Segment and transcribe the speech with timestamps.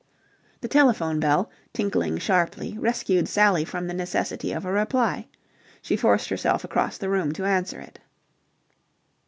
[0.61, 5.27] The telephone bell, tinkling sharply, rescued Sally from the necessity of a reply.
[5.79, 7.99] She forced herself across the room to answer it.